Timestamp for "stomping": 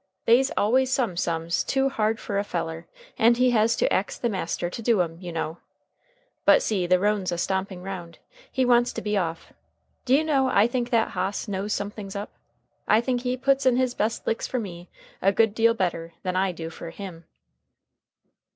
7.37-7.83